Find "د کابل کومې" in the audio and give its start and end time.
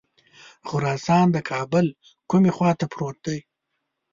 1.31-2.51